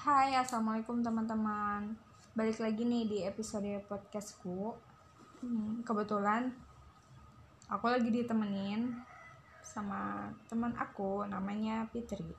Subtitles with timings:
[0.00, 1.92] Hai, assalamualaikum teman-teman.
[2.32, 4.72] Balik lagi nih di episode podcastku.
[5.44, 6.56] Hmm, kebetulan
[7.68, 8.96] aku lagi ditemenin
[9.60, 12.32] sama teman aku, namanya Fitri.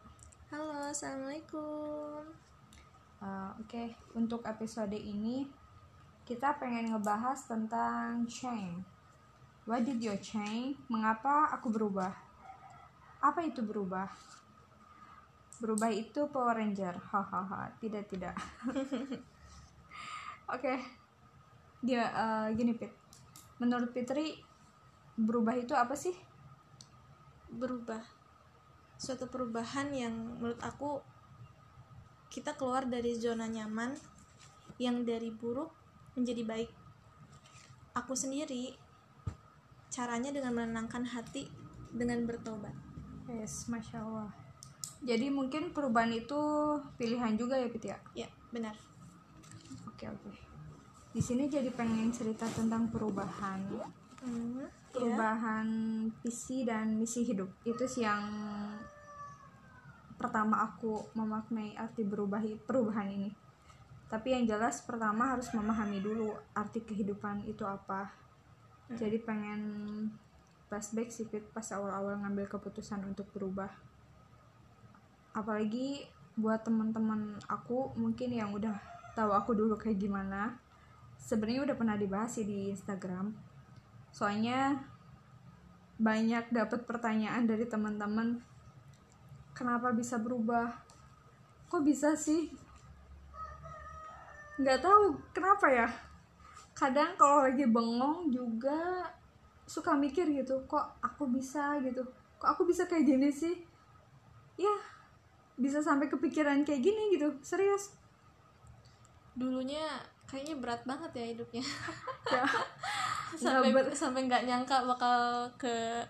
[0.50, 2.34] Halo, assalamualaikum.
[3.22, 5.46] Uh, Oke, untuk episode ini
[6.26, 8.82] kita pengen ngebahas tentang change.
[9.70, 10.82] What did you change?
[10.90, 12.10] Mengapa aku berubah?
[13.22, 14.10] Apa itu berubah?
[15.62, 16.98] Berubah itu Power Ranger.
[16.98, 17.70] Hahaha.
[17.78, 18.34] Tidak tidak.
[20.58, 20.74] Oke.
[21.86, 22.90] Dia eh, gini Pit.
[23.62, 24.42] Menurut Fitri
[25.14, 26.18] berubah itu apa sih?
[27.54, 28.02] Berubah.
[28.98, 31.02] Suatu perubahan yang menurut aku
[32.34, 33.94] kita keluar dari zona nyaman
[34.82, 35.70] yang dari buruk
[36.18, 36.72] menjadi baik.
[37.94, 38.74] Aku sendiri
[39.92, 41.52] caranya dengan menenangkan hati
[41.92, 42.74] dengan bertobat.
[43.28, 44.41] Yes, masya Allah.
[45.02, 46.38] Jadi mungkin perubahan itu
[46.96, 47.98] pilihan juga ya Pit ya?
[48.14, 48.78] Ya, benar.
[49.90, 50.30] Oke oke.
[51.12, 53.66] Di sini jadi pengen cerita tentang perubahan,
[54.22, 54.70] Hmm, ya.
[54.94, 55.68] perubahan
[56.22, 57.50] visi dan misi hidup.
[57.66, 58.22] Itu sih yang
[60.22, 63.34] pertama aku memaknai arti berubah perubahan ini.
[64.06, 68.14] Tapi yang jelas pertama harus memahami dulu arti kehidupan itu apa.
[68.92, 69.62] Jadi pengen
[70.68, 73.72] flashback sih Pit, pas awal-awal ngambil keputusan untuk berubah.
[75.32, 78.76] Apalagi buat teman-teman aku mungkin yang udah
[79.16, 80.60] tahu aku dulu kayak gimana.
[81.20, 83.36] Sebenarnya udah pernah dibahas sih di Instagram.
[84.12, 84.82] Soalnya
[86.02, 88.42] banyak dapat pertanyaan dari teman-teman
[89.54, 90.74] kenapa bisa berubah?
[91.70, 92.50] Kok bisa sih?
[94.58, 95.88] Nggak tahu kenapa ya?
[96.74, 99.08] Kadang kalau lagi bengong juga
[99.70, 102.02] suka mikir gitu kok aku bisa gitu?
[102.42, 103.56] Kok aku bisa kayak gini sih?
[104.58, 104.91] Ya
[105.58, 107.32] bisa sampai kepikiran kayak gini gitu.
[107.44, 107.96] Serius.
[109.36, 109.84] Dulunya
[110.28, 111.64] kayaknya berat banget ya hidupnya.
[112.36, 112.46] ya.
[113.32, 116.04] Sampai ber- sampai nggak nyangka bakal ke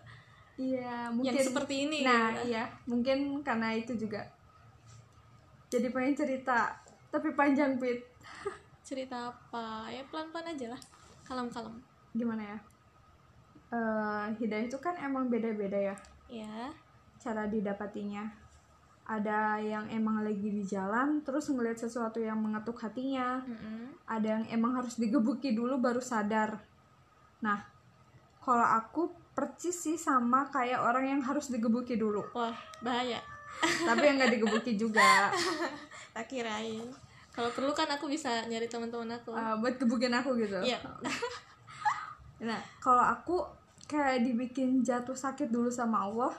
[0.57, 2.01] iya yang mungkin seperti ini.
[2.01, 2.49] nah gitu.
[2.49, 2.65] iya.
[2.89, 4.25] Mungkin karena itu juga.
[5.69, 6.73] Jadi pengen cerita
[7.13, 8.01] tapi panjang pit.
[8.81, 9.85] Cerita apa?
[9.93, 10.81] Ya pelan-pelan aja lah.
[11.21, 11.77] Kalem-kalem.
[12.17, 12.57] Gimana ya?
[13.69, 15.95] Eh hidayah itu kan emang beda-beda ya
[16.31, 16.71] ya
[17.19, 18.23] cara didapatinya
[19.05, 23.41] ada yang emang lagi di jalan terus ngeliat sesuatu yang mengetuk hatinya.
[23.43, 23.91] Mm-mm.
[24.07, 26.61] ada yang emang harus digebuki dulu baru sadar.
[27.41, 27.59] Nah
[28.41, 32.23] kalau aku percis sih sama kayak orang yang harus digebuki dulu.
[32.35, 33.19] Wah bahaya.
[33.61, 35.31] Tapi yang nggak digebuki juga.
[36.11, 36.83] Tak kirain.
[37.31, 39.31] Kalau perlu kan aku bisa nyari teman-teman aku.
[39.31, 40.59] Eh, buat gebukin aku gitu.
[40.59, 40.75] Iya.
[42.51, 43.47] nah kalau aku
[43.87, 46.35] kayak dibikin jatuh sakit dulu sama Allah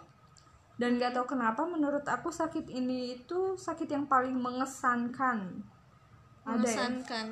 [0.81, 5.61] dan nggak tahu kenapa menurut aku sakit ini itu sakit yang paling mengesankan.
[6.43, 6.59] Ada ya?
[6.59, 7.27] Mengesankan.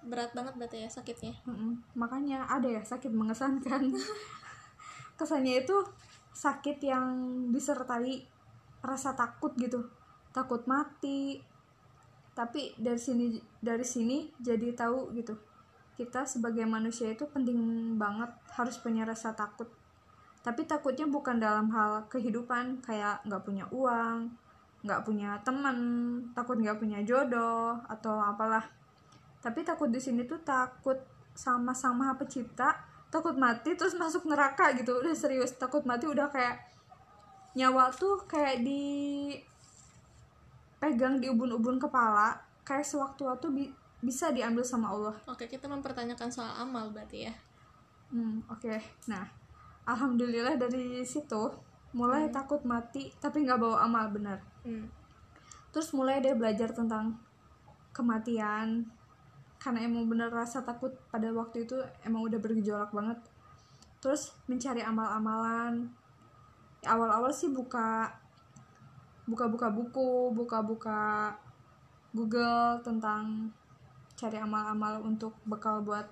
[0.00, 1.36] Berat banget berarti ya sakitnya.
[1.44, 1.76] Mm-mm.
[1.92, 3.94] makanya ada ya sakit mengesankan.
[5.18, 5.76] Kesannya itu
[6.32, 7.06] sakit yang
[7.52, 8.24] disertai
[8.82, 9.86] rasa takut gitu.
[10.34, 11.38] Takut mati.
[12.32, 15.36] Tapi dari sini dari sini jadi tahu gitu.
[15.94, 17.60] Kita sebagai manusia itu penting
[18.00, 19.68] banget harus punya rasa takut
[20.40, 24.32] tapi takutnya bukan dalam hal kehidupan kayak nggak punya uang
[24.80, 25.76] nggak punya teman
[26.32, 28.64] takut nggak punya jodoh atau apalah.
[29.44, 30.96] Tapi takut di sini tuh takut
[31.36, 32.76] sama sang maha pencipta
[33.12, 35.04] takut mati terus masuk neraka gitu.
[35.04, 36.64] Udah serius takut mati udah kayak
[37.58, 39.36] nyawa tuh kayak di
[40.80, 45.16] pegang di ubun-ubun kepala kayak sewaktu-waktu bi- bisa diambil sama Allah.
[45.28, 47.34] Oke kita mempertanyakan soal amal berarti ya.
[48.10, 48.80] Hmm, oke.
[49.12, 49.28] Nah,
[49.90, 51.50] alhamdulillah dari situ
[51.90, 54.38] mulai takut mati tapi nggak bawa amal benar.
[54.62, 54.86] hmm.
[55.70, 57.18] Terus mulai deh belajar tentang
[57.90, 58.86] kematian
[59.60, 63.18] karena emang bener rasa takut pada waktu itu emang udah bergejolak banget.
[64.00, 65.90] Terus mencari amal-amalan.
[66.80, 68.08] Awal-awal sih buka
[69.28, 71.30] buka-buka buku, buka-buka
[72.10, 73.52] Google tentang
[74.18, 76.08] cari amal-amal untuk bekal buat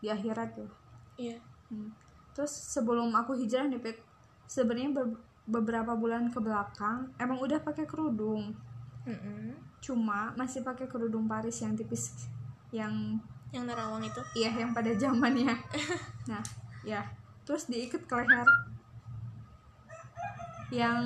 [0.00, 0.70] di akhirat tuh.
[1.16, 1.38] iya
[1.70, 2.09] Hmm.
[2.34, 3.98] Terus sebelum aku hijrah nih, Pit,
[4.46, 8.54] sebenarnya be- beberapa bulan ke belakang emang udah pakai kerudung.
[9.06, 9.58] Mm-mm.
[9.82, 12.28] Cuma masih pakai kerudung Paris yang tipis
[12.70, 13.18] yang
[13.50, 15.50] yang nerawang itu iya yang pada zamannya.
[16.30, 16.42] nah,
[16.86, 17.02] ya.
[17.42, 18.46] Terus diikat ke leher.
[20.70, 21.02] Yang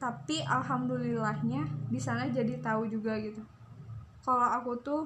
[0.00, 3.44] tapi alhamdulillahnya di sana jadi tahu juga gitu.
[4.26, 5.02] Kalau aku tuh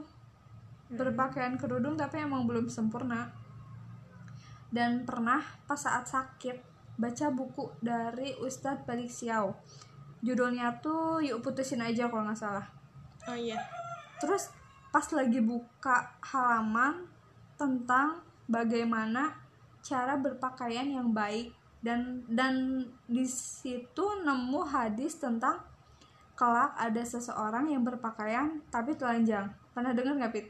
[0.94, 3.28] berpakaian kerudung tapi emang belum sempurna
[4.74, 5.38] dan pernah
[5.70, 6.58] pas saat sakit
[6.98, 9.54] baca buku dari Ustadz Balik Siau.
[10.18, 12.66] Judulnya tuh yuk putusin aja kalau nggak salah.
[13.30, 13.62] Oh iya.
[14.18, 14.50] Terus
[14.90, 17.06] pas lagi buka halaman
[17.54, 19.38] tentang bagaimana
[19.78, 21.54] cara berpakaian yang baik.
[21.78, 25.62] Dan dan di situ nemu hadis tentang
[26.34, 29.54] kelak ada seseorang yang berpakaian tapi telanjang.
[29.70, 30.46] Pernah dengar nggak pit?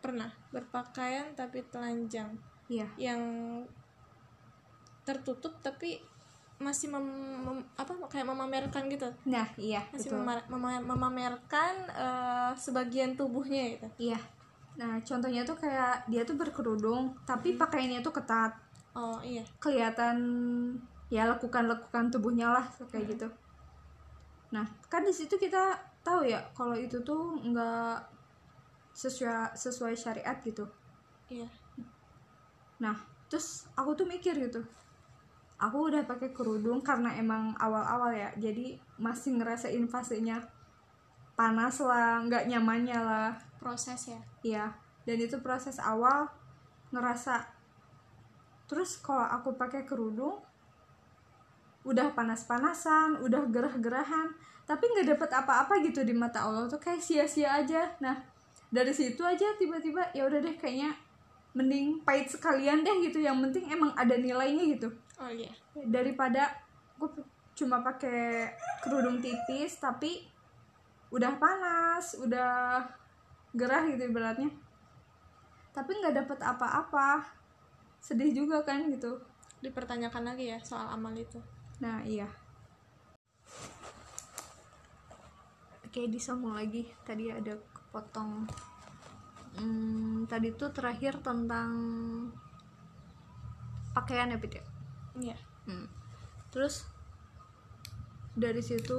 [0.00, 0.30] Pernah.
[0.54, 2.86] Berpakaian tapi telanjang iya.
[2.96, 3.20] yang
[5.02, 5.98] tertutup tapi
[6.60, 7.02] masih mem,
[7.40, 9.08] mem- apa kayak memamerkan gitu.
[9.26, 10.22] Nah iya masih betul.
[10.22, 14.12] mema- mema- memamerkan eh, sebagian tubuhnya gitu.
[14.12, 14.20] Iya.
[14.76, 18.52] Nah contohnya tuh kayak dia tuh berkerudung tapi pakaiannya tuh ketat.
[18.92, 19.40] Oh iya.
[19.56, 20.16] Kelihatan
[21.08, 23.26] ya lekukan-lekukan tubuhnya lah kayak gitu.
[24.52, 27.98] Nah kan di situ kita tahu ya kalau itu tuh nggak
[28.92, 30.68] sesuai sesuai syariat gitu.
[31.30, 31.46] iya
[32.80, 32.96] Nah
[33.30, 34.64] terus aku tuh mikir gitu,
[35.60, 40.42] aku udah pakai kerudung karena emang awal-awal ya, jadi masih ngerasain fasenya
[41.38, 43.30] panas lah, nggak nyamannya lah,
[43.62, 44.20] proses ya?
[44.42, 44.66] Ya.
[45.06, 46.26] Dan itu proses awal
[46.90, 47.46] ngerasa
[48.66, 50.42] terus kalau aku pakai kerudung
[51.82, 54.30] udah panas-panasan udah gerah-gerahan
[54.68, 56.78] tapi nggak dapet apa-apa gitu di mata Allah tuh.
[56.78, 57.90] Kayak sia-sia aja.
[57.98, 58.14] Nah
[58.70, 60.94] dari situ aja tiba-tiba ya udah deh kayaknya
[61.50, 63.18] mending pahit sekalian deh gitu.
[63.22, 64.88] Yang penting emang ada nilainya gitu.
[65.18, 65.50] Oh iya.
[65.74, 66.54] Daripada
[66.96, 67.10] gue
[67.56, 70.24] cuma pakai kerudung tipis tapi
[71.10, 72.86] udah panas udah
[73.52, 74.50] gerah gitu ibaratnya.
[75.74, 77.26] Tapi nggak dapet apa-apa.
[78.00, 79.20] Sedih juga kan gitu.
[79.60, 81.42] Dipertanyakan lagi ya soal amal itu.
[81.82, 82.30] Nah iya.
[85.84, 86.86] Oke disambung lagi.
[87.02, 88.46] Tadi ada kepotong
[89.58, 91.72] hmm, tadi tuh terakhir tentang
[93.96, 94.64] pakaian ya Pit ya?
[95.18, 95.38] iya
[95.70, 95.86] Hmm.
[96.50, 96.88] Terus
[98.34, 98.98] dari situ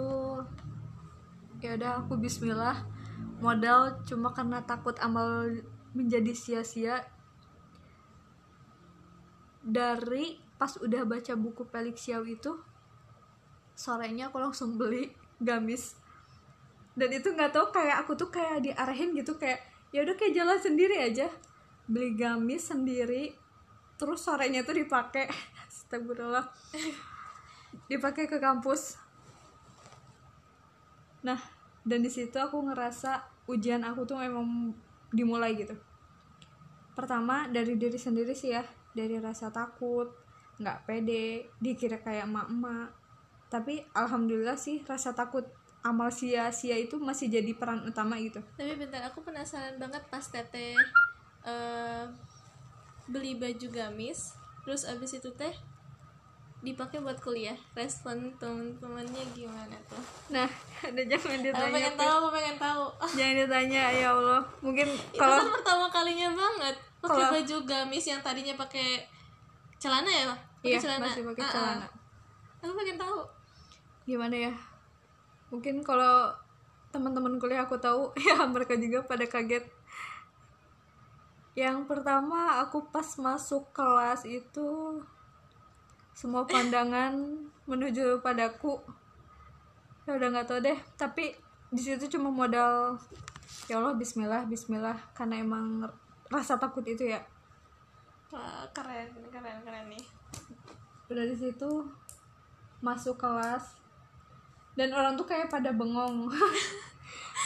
[1.59, 2.85] ya udah aku Bismillah
[3.41, 5.49] modal cuma karena takut amal
[5.91, 7.03] menjadi sia-sia
[9.61, 12.53] dari pas udah baca buku Pelik Xiao itu
[13.73, 15.09] sorenya aku langsung beli
[15.41, 15.97] gamis
[16.93, 19.61] dan itu nggak tahu kayak aku tuh kayak diarahin gitu kayak
[19.91, 21.27] ya udah kayak jalan sendiri aja.
[21.85, 23.35] Beli gamis sendiri
[23.99, 25.27] terus sorenya tuh dipakai.
[25.67, 26.47] Astagfirullah.
[27.91, 28.97] Dipakai ke kampus.
[31.21, 31.39] Nah
[31.83, 34.73] dan di situ aku ngerasa ujian aku tuh emang
[35.11, 35.75] dimulai gitu.
[36.95, 38.63] Pertama dari diri sendiri sih ya.
[38.91, 40.11] Dari rasa takut
[40.61, 42.95] nggak pede dikira kayak emak-emak.
[43.51, 45.43] Tapi alhamdulillah sih rasa takut
[45.81, 48.37] amal sia-sia itu masih jadi peran utama gitu.
[48.53, 50.77] Tapi bentar aku penasaran banget pas teteh
[51.41, 52.05] eh,
[53.09, 55.49] beli baju gamis terus abis itu teh
[56.61, 57.57] dipakai buat kuliah.
[57.73, 59.97] Respon teman-temannya gimana tuh?
[60.29, 60.45] Nah
[60.85, 62.83] ada jangan aku ditanya pengen tahu aku pengen tahu.
[63.17, 64.41] Jangan ditanya ya Allah.
[64.61, 66.75] Mungkin itu kalau kan pertama kalinya banget.
[67.01, 69.01] Pakai Kalau- baju gamis yang tadinya pakai
[69.81, 70.25] celana ya?
[70.29, 70.39] Pak?
[70.61, 71.05] pakai iya celana.
[71.09, 71.53] masih pakai Ah, ah.
[71.57, 71.87] celana.
[72.61, 73.19] Aku pengen tahu.
[74.05, 74.53] Gimana ya
[75.51, 76.31] mungkin kalau
[76.95, 79.67] teman-teman kuliah aku tahu ya mereka juga pada kaget.
[81.51, 84.99] Yang pertama aku pas masuk kelas itu
[86.15, 87.13] semua pandangan
[87.67, 88.79] menuju padaku.
[90.07, 91.35] Ya udah nggak tahu deh tapi
[91.71, 92.99] di situ cuma modal
[93.71, 95.83] ya Allah Bismillah Bismillah karena emang
[96.31, 97.19] rasa takut itu ya.
[98.71, 100.05] Keren keren keren nih.
[101.11, 101.67] Udah di situ
[102.79, 103.80] masuk kelas
[104.81, 106.25] dan orang tuh kayak pada bengong.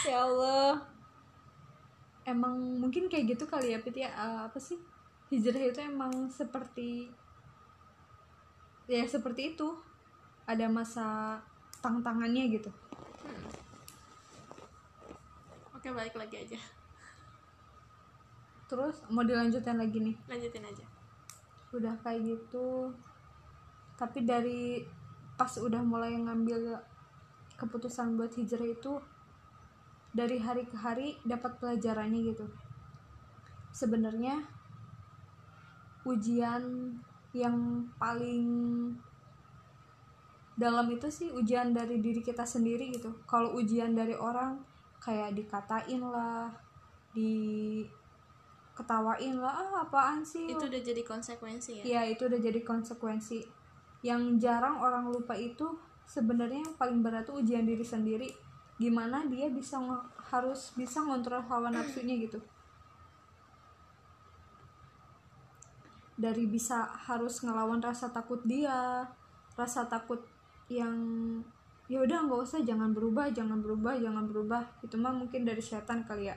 [0.06, 0.78] Ya Allah.
[2.22, 4.06] Emang mungkin kayak gitu kali ya Pit ya?
[4.06, 4.78] Eh, apa sih?
[5.34, 7.10] Hijrah itu emang seperti
[8.86, 9.66] ya seperti itu.
[10.46, 11.36] Ada masa
[11.82, 12.70] tantangannya gitu.
[15.74, 16.60] Oke balik lagi aja.
[18.70, 20.16] Terus mau dilanjutin lagi nih?
[20.30, 20.86] Lanjutin aja.
[21.74, 22.94] Udah kayak gitu.
[23.98, 24.86] Tapi dari
[25.34, 26.78] pas udah mulai ngambil
[27.56, 29.00] keputusan buat hijrah itu
[30.16, 32.48] dari hari ke hari dapat pelajarannya gitu.
[33.72, 34.40] Sebenarnya
[36.08, 36.96] ujian
[37.36, 38.48] yang paling
[40.56, 43.12] dalam itu sih ujian dari diri kita sendiri gitu.
[43.28, 44.64] Kalau ujian dari orang
[45.04, 46.48] kayak dikatain lah
[47.12, 47.92] diketawain
[49.36, 50.48] lah ah apaan sih?
[50.48, 52.00] Itu udah jadi konsekuensi ya?
[52.00, 53.44] Ya itu udah jadi konsekuensi.
[54.00, 58.30] Yang jarang orang lupa itu sebenarnya yang paling berat tuh ujian diri sendiri.
[58.78, 59.76] Gimana dia bisa
[60.30, 62.38] harus bisa ngontrol hawa nafsunya gitu.
[66.16, 69.04] Dari bisa harus ngelawan rasa takut dia
[69.58, 70.24] rasa takut
[70.72, 70.96] yang
[71.86, 74.62] ya udah nggak usah jangan berubah jangan berubah jangan berubah.
[74.80, 76.36] Itu mah mungkin dari setan kali ya.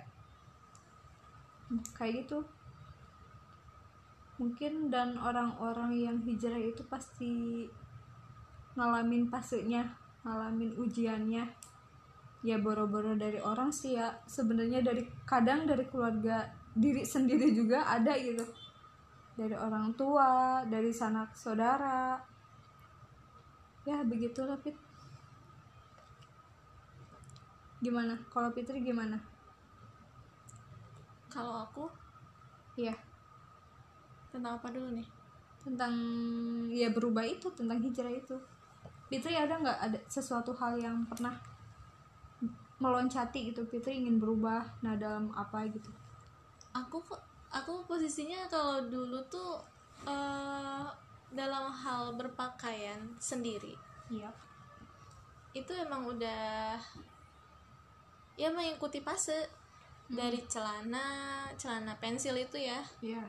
[1.95, 2.39] Kayak gitu.
[4.39, 7.67] Mungkin dan orang-orang yang hijrah itu pasti
[8.79, 9.83] ngalamin fasenya
[10.23, 11.43] ngalamin ujiannya.
[12.39, 14.15] Ya boro-boro dari orang sih ya.
[14.23, 18.47] Sebenarnya dari kadang dari keluarga diri sendiri juga ada gitu.
[19.35, 22.15] Dari orang tua dari sanak saudara.
[23.83, 24.75] Ya begitulah Fit.
[27.79, 28.15] Gimana?
[28.31, 29.15] Kalau Fitri gimana?
[31.31, 31.87] Kalau aku?
[32.75, 32.95] Iya.
[34.31, 35.07] Tentang apa dulu nih?
[35.63, 35.93] Tentang
[36.71, 38.35] ya berubah itu tentang hijrah itu
[39.09, 41.33] Fitri ada nggak ada sesuatu hal yang pernah
[42.77, 43.65] meloncati gitu?
[43.65, 45.89] Fitri ingin berubah nah dalam apa gitu?
[46.77, 47.01] Aku
[47.49, 49.57] aku posisinya kalau dulu tuh
[50.05, 50.85] eh,
[51.33, 53.73] dalam hal berpakaian sendiri.
[54.13, 54.29] Iya.
[55.57, 56.77] Itu emang udah
[58.37, 59.49] ya mengikuti fase
[60.05, 62.85] dari celana celana pensil itu ya.
[63.01, 63.25] Iya.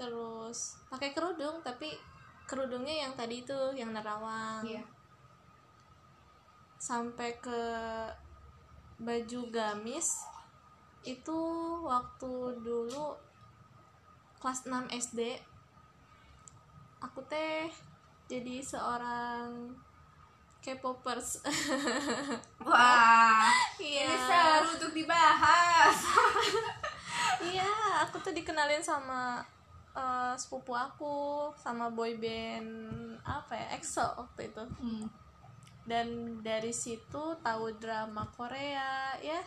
[0.00, 1.92] Terus pakai kerudung tapi
[2.48, 4.64] kerudungnya yang tadi itu yang nerawang.
[4.64, 4.80] Iya
[6.80, 7.60] sampai ke
[8.96, 10.24] baju gamis
[11.04, 11.40] itu
[11.84, 12.32] waktu
[12.64, 13.16] dulu
[14.40, 15.36] kelas 6 SD
[17.04, 17.68] aku teh
[18.28, 19.76] jadi seorang
[20.60, 21.40] K-popers.
[22.68, 23.48] Wah
[23.80, 24.60] iya.
[24.64, 25.96] untuk dibahas.
[27.40, 29.40] Iya aku tuh dikenalin sama
[29.96, 32.68] eh, sepupu aku sama boy band
[33.24, 34.60] apa ya EXO waktu itu.
[34.76, 35.08] Hmm.
[35.90, 39.42] Dan dari situ tahu drama Korea ya.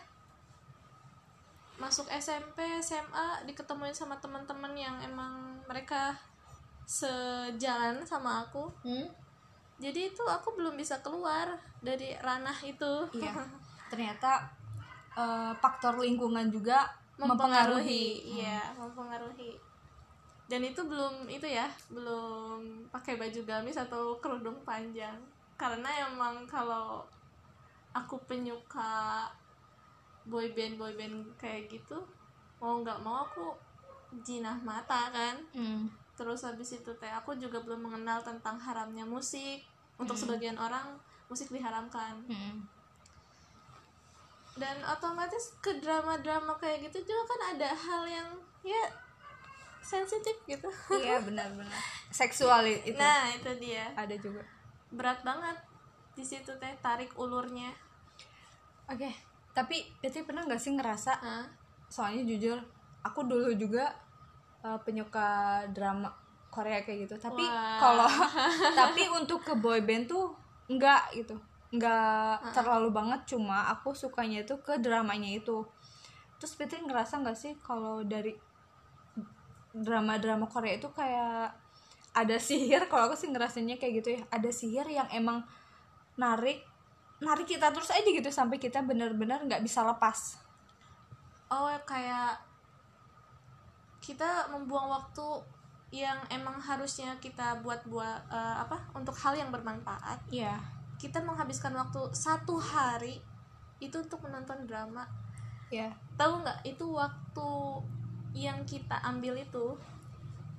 [1.80, 6.20] Masuk SMP SMA diketemuin sama teman-teman yang emang mereka
[6.84, 8.68] sejalan sama aku.
[8.84, 9.08] Hmm?
[9.84, 12.94] jadi itu aku belum bisa keluar dari ranah itu.
[13.12, 13.36] Iya.
[13.92, 14.48] Ternyata
[15.18, 16.88] eh, faktor lingkungan juga
[17.20, 19.60] mempengaruhi iya mempengaruhi.
[20.48, 25.20] Dan itu belum itu ya belum pakai baju gamis atau kerudung panjang
[25.64, 27.08] karena emang kalau
[27.96, 29.24] aku penyuka
[30.28, 32.04] boyband boyband kayak gitu
[32.60, 33.56] mau nggak mau aku
[34.28, 35.40] jinah mata kan?
[35.56, 35.88] Hmm.
[36.14, 39.64] terus habis itu teh aku juga belum mengenal tentang haramnya musik.
[39.98, 41.00] Untuk sebagian orang
[41.32, 42.20] musik diharamkan.
[42.28, 42.68] Hmm.
[44.54, 48.30] dan otomatis ke drama-drama kayak gitu juga kan ada hal yang
[48.62, 48.86] ya
[49.82, 50.70] sensitif gitu.
[50.94, 51.80] Iya benar-benar.
[52.14, 52.94] Seksual itu.
[52.94, 53.90] Nah itu dia.
[53.98, 54.46] Ada juga
[54.94, 55.58] berat banget
[56.14, 57.74] di situ teh tarik ulurnya.
[58.88, 61.46] Oke tapi Fitri pernah nggak sih ngerasa Hah?
[61.88, 62.58] soalnya jujur
[63.06, 63.94] aku dulu juga
[64.66, 66.10] uh, penyuka drama
[66.50, 67.46] Korea kayak gitu tapi
[67.78, 68.10] kalau
[68.82, 70.34] tapi untuk ke boy band tuh
[70.70, 71.38] enggak gitu
[71.70, 75.66] enggak terlalu banget cuma aku sukanya itu ke dramanya itu.
[76.38, 78.38] Terus Fitri ngerasa nggak sih kalau dari
[79.74, 81.50] drama-drama Korea itu kayak
[82.14, 84.22] ada sihir kalau aku sih ngerasanya kayak gitu ya.
[84.30, 85.42] Ada sihir yang emang
[86.14, 86.62] narik
[87.18, 90.38] narik kita terus aja gitu sampai kita benar-benar nggak bisa lepas.
[91.50, 92.38] Oh kayak
[94.04, 95.28] kita membuang waktu
[95.94, 100.30] yang emang harusnya kita buat buat eh, apa untuk hal yang bermanfaat.
[100.30, 100.58] Iya.
[101.02, 103.18] Kita menghabiskan waktu satu hari
[103.82, 105.10] itu untuk menonton drama.
[105.74, 107.50] Ya tahu nggak itu waktu
[108.34, 109.78] yang kita ambil itu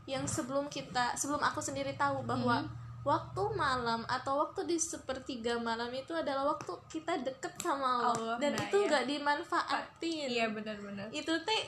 [0.04, 2.68] yang sebelum kita sebelum aku sendiri tahu bahwa Mhm.
[3.04, 8.37] waktu malam atau waktu di sepertiga malam itu adalah waktu kita deket sama Allah, Allah,
[8.40, 8.88] dan nah, itu iya.
[8.88, 10.26] nggak dimanfaatin.
[10.28, 11.06] Iya benar-benar.
[11.12, 11.62] Itu teh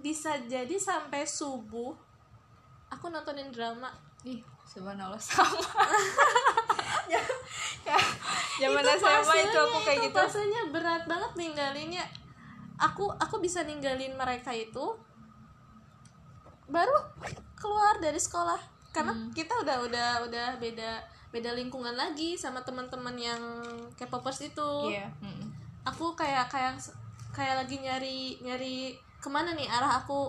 [0.00, 1.92] bisa jadi sampai subuh
[2.88, 3.92] aku nontonin drama.
[4.24, 5.60] Ih subhanallah sama.
[7.08, 7.20] Ya
[7.84, 7.98] ya
[8.62, 10.16] zaman SMA itu aku kayak itu gitu.
[10.16, 12.04] fasenya berat banget ninggalinnya.
[12.80, 14.96] Aku aku bisa ninggalin mereka itu
[16.72, 16.96] baru
[17.54, 18.58] keluar dari sekolah
[18.90, 19.30] karena Hmm.
[19.30, 21.00] kita udah udah udah beda
[21.32, 23.40] beda lingkungan lagi sama teman-teman yang
[23.96, 25.48] K-popers itu iya mm-mm.
[25.84, 26.76] aku kayak kayak
[27.32, 30.28] kayak lagi nyari nyari ke mana nih arah aku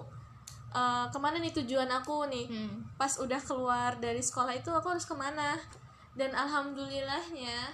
[0.71, 2.88] eh, ke mana nih tujuan aku nih Hmm.
[2.95, 5.59] pas udah keluar dari sekolah itu aku harus ke mana
[6.15, 7.67] dan alhamdulillahnya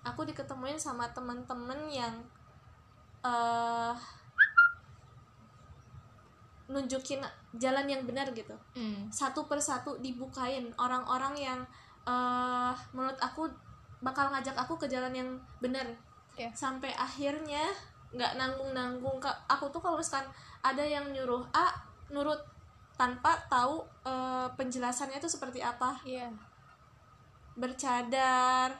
[0.00, 2.14] aku diketemuin sama temen-temen yang
[3.20, 3.92] eh
[6.70, 7.18] nunjukin
[7.58, 8.54] jalan yang benar gitu.
[8.78, 9.10] Mm.
[9.10, 10.70] satu persatu dibukain.
[10.78, 11.60] Orang-orang yang
[12.06, 13.50] eh menurut aku
[14.00, 15.86] bakal ngajak aku ke jalan yang benar.
[16.38, 16.48] Iya.
[16.56, 17.68] sampai akhirnya
[18.14, 19.20] nggak nanggung-nanggung.
[19.20, 20.30] Ka- aku tuh kalau misalkan
[20.64, 21.68] ada yang nyuruh A
[22.08, 22.38] nurut
[22.96, 25.98] tanpa tahu eh, penjelasannya itu seperti apa.
[26.06, 26.30] Iya.
[27.58, 28.72] Bercadar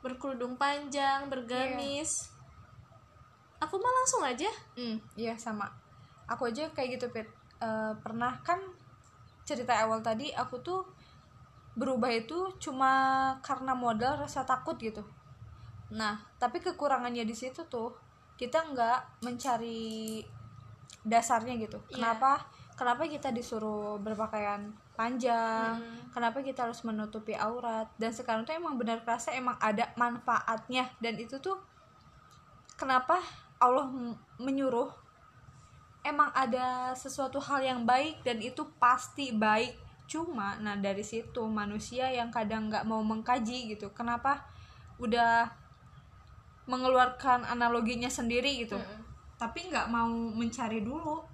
[0.00, 2.32] berkerudung panjang bergamis.
[3.62, 4.50] Aku mah langsung aja.
[4.74, 5.81] Hmm, iya sama.
[6.32, 7.28] Aku aja kayak gitu, Pit.
[7.62, 8.58] Eh, pernah kan
[9.46, 10.80] cerita awal tadi aku tuh
[11.72, 12.92] berubah itu cuma
[13.40, 15.02] karena modal rasa takut gitu.
[15.92, 17.96] Nah, tapi kekurangannya di situ tuh
[18.36, 20.20] kita nggak mencari
[21.04, 21.78] dasarnya gitu.
[21.90, 21.94] Iya.
[22.00, 22.44] Kenapa?
[22.72, 25.78] Kenapa kita disuruh berpakaian panjang?
[25.78, 26.10] Mm-mm.
[26.12, 27.88] Kenapa kita harus menutupi aurat?
[28.00, 31.60] Dan sekarang tuh emang benar kerasa emang ada manfaatnya dan itu tuh
[32.76, 33.20] kenapa
[33.62, 33.86] Allah
[34.40, 35.01] menyuruh
[36.02, 39.78] emang ada sesuatu hal yang baik dan itu pasti baik
[40.10, 44.44] cuma nah dari situ manusia yang kadang nggak mau mengkaji gitu kenapa
[44.98, 45.48] udah
[46.66, 49.00] mengeluarkan analoginya sendiri gitu Mm-mm.
[49.38, 51.32] tapi nggak mau mencari dulu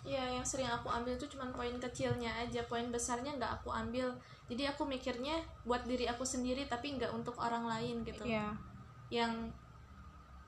[0.00, 4.08] Iya, yang sering aku ambil tuh cuman poin kecilnya aja, poin besarnya nggak aku ambil.
[4.48, 8.24] Jadi aku mikirnya buat diri aku sendiri, tapi nggak untuk orang lain gitu.
[8.24, 8.48] ya
[9.12, 9.52] Yang,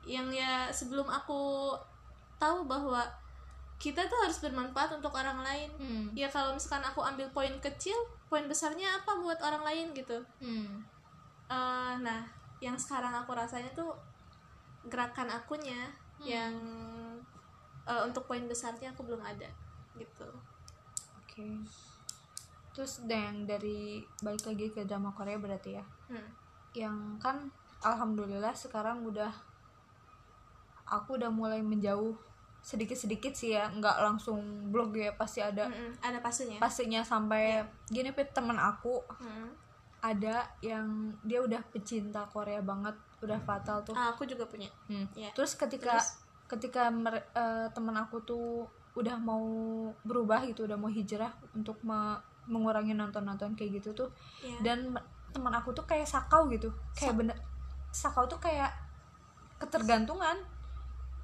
[0.08, 1.68] yang ya sebelum aku
[2.40, 3.04] tahu bahwa
[3.82, 5.66] kita tuh harus bermanfaat untuk orang lain.
[5.74, 6.14] hmm.
[6.14, 7.98] Ya kalau misalkan aku ambil poin kecil,
[8.30, 10.22] poin besarnya apa buat orang lain gitu.
[10.38, 10.86] Hmm.
[11.50, 12.22] Eh, nah,
[12.62, 13.90] yang sekarang aku rasanya tuh
[14.86, 15.90] gerakan akunya
[16.22, 16.54] yang
[17.82, 19.50] eh, untuk poin besarnya aku belum ada
[19.98, 20.26] gitu.
[21.18, 21.46] oke
[22.72, 26.28] terus yang dari balik lagi ke drama Korea berarti ya Hmm.
[26.72, 27.52] yang kan
[27.84, 29.28] alhamdulillah sekarang udah
[30.88, 32.16] aku udah mulai menjauh
[32.62, 34.38] sedikit-sedikit sih ya nggak langsung
[34.68, 36.56] blog ya pasti ada Mm-mm, ada pasenya.
[36.56, 39.50] pastinya sampai gini pit temen aku Mm.
[40.00, 40.86] ada yang
[41.20, 44.66] dia udah pecinta Korea banget udah fatal tuh Ah, aku juga punya.
[44.84, 45.06] Hmm.
[45.12, 45.30] ya.
[45.32, 46.18] terus ketika Terus?
[46.48, 49.42] ketika mer- eh, temen aku tuh udah mau
[50.02, 54.08] berubah gitu udah mau hijrah untuk me- mengurangi nonton-nonton kayak gitu tuh
[54.40, 54.58] Ya.
[54.64, 54.94] dan
[55.28, 57.36] teman aku tuh kayak sakau gitu kayak Sak- bener
[57.90, 58.70] sakau tuh kayak
[59.58, 60.36] ketergantungan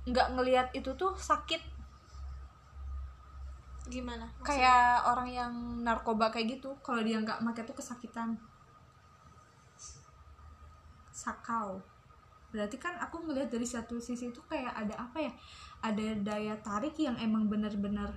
[0.08, 1.60] nggak ngelihat itu tuh sakit.
[3.88, 4.28] Gimana?
[4.28, 4.44] maksudnya?
[4.44, 8.36] kayak orang yang narkoba kayak gitu kalau dia nggak pakai tuh kesakitan.
[11.12, 11.80] Sakau.
[12.52, 15.32] Berarti kan aku melihat dari satu sisi itu kayak ada apa ya?
[15.84, 18.12] Ada daya tarik yang emang bener-bener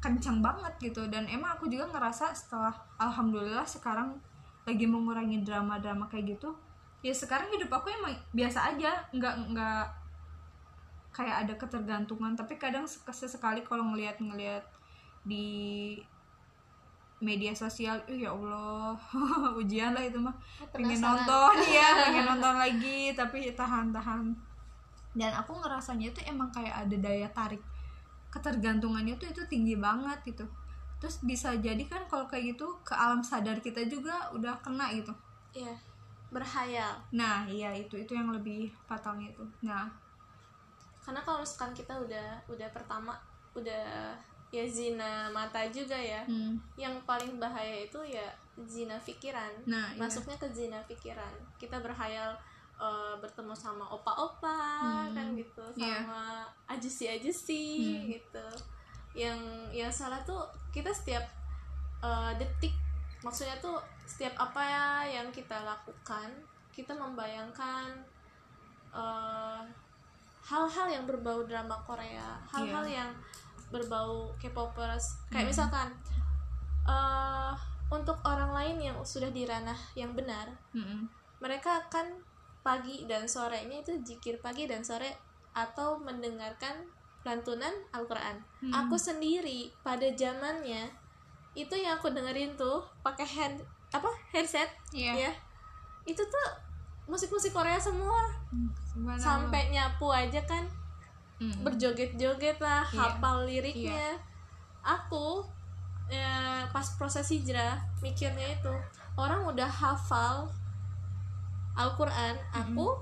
[0.00, 1.08] kencang banget gitu.
[1.08, 4.20] Dan emang aku juga ngerasa setelah alhamdulillah sekarang
[4.64, 6.56] lagi mengurangi drama-drama kayak gitu
[7.04, 9.04] ya sekarang hidup aku emang biasa aja.
[9.12, 10.03] Nggak nggak
[11.14, 14.66] kayak ada ketergantungan tapi kadang sek- sesekali kalau ngelihat-ngelihat
[15.22, 15.96] di
[17.22, 18.98] media sosial ya Allah
[19.60, 20.34] ujian lah itu mah.
[20.74, 24.34] Pengen nonton ya pengen nonton lagi tapi tahan-tahan.
[25.14, 27.62] Dan aku ngerasanya itu emang kayak ada daya tarik
[28.34, 30.44] ketergantungannya tuh itu tinggi banget gitu.
[30.98, 35.14] Terus bisa jadi kan kalau kayak gitu ke alam sadar kita juga udah kena gitu.
[35.54, 35.72] Iya.
[36.34, 36.98] Berhayal.
[37.14, 39.46] nah iya itu itu yang lebih fatalnya itu.
[39.62, 39.86] Nah
[41.04, 43.12] Karena kalau misalkan kita udah udah pertama
[43.52, 44.16] udah
[44.48, 46.24] ya zina mata juga ya.
[46.24, 48.24] hmm, Yang paling bahaya itu ya
[48.64, 49.50] zina pikiran.
[49.64, 50.00] nah iya.
[50.00, 51.30] Masuknya ke zina pikiran.
[51.54, 52.32] Kita berhayal
[52.74, 55.14] eh, bertemu sama opa-opa Hmm.
[55.14, 56.02] kan gitu, Iya.
[56.02, 58.06] sama ajusi-ajusi Hmm.
[58.10, 58.46] gitu.
[59.14, 59.38] Yang
[59.70, 61.22] yang salah tuh kita setiap
[62.00, 62.74] eh, detik
[63.22, 66.28] maksudnya tuh setiap apa ya yang kita lakukan
[66.70, 67.94] kita membayangkan
[68.92, 69.60] eh,
[70.44, 72.96] hal-hal yang berbau drama Korea hal-hal Iya.
[73.00, 73.10] yang
[73.68, 75.50] berbau K-popers kayak Hmm.
[75.50, 75.88] misalkan
[76.84, 77.52] eh,
[77.88, 81.08] untuk orang lain yang sudah di ranah yang benar Mm-mm.
[81.38, 82.20] mereka akan
[82.60, 85.16] pagi dan sorenya itu jikir pagi dan sore
[85.52, 86.84] atau mendengarkan
[87.22, 88.72] lantunan Al-Quran Hmm.
[88.74, 90.92] aku sendiri pada zamannya
[91.54, 93.56] itu yang aku dengerin tuh pakai hand
[93.90, 95.28] apa headset Iya.
[95.28, 95.32] ya
[96.04, 96.46] itu tuh
[97.04, 98.70] musik-musik Korea semua Hmm,
[99.14, 100.62] sampai nyapu aja kan
[101.36, 101.62] Mm-mm.
[101.62, 102.98] berjoget-joget lah Iya.
[103.12, 104.14] hafal liriknya
[104.80, 105.42] aku
[106.06, 108.70] ya, pas proses hijrah mikirnya itu
[109.14, 110.46] orang udah hafal
[111.74, 112.94] Al-Quran aku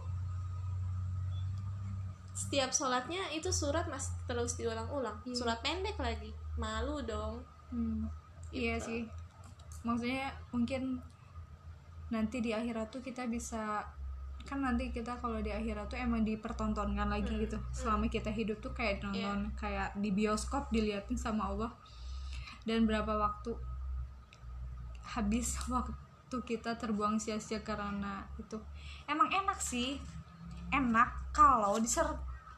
[2.33, 5.37] setiap sholatnya itu surat masih terus diulang-ulang Iya.
[5.37, 8.05] surat pendek lagi malu dong Hmm,
[8.49, 8.85] Iya Gitu.
[8.85, 9.03] sih.
[9.81, 11.01] Maksudnya mungkin
[12.13, 13.81] nanti di akhirat tuh kita bisa
[14.43, 17.59] kan nanti kita kalau di akhirat tuh emang dipertontonkan lagi Hmm, gitu.
[17.73, 21.73] Selama kita hidup tuh kayak nonton kayak di bioskop diliatin sama Allah.
[22.69, 23.57] Dan berapa waktu
[25.03, 28.61] habis waktu kita terbuang sia-sia karena itu.
[29.09, 29.97] Emang enak sih.
[30.73, 32.07] Enak kalau diser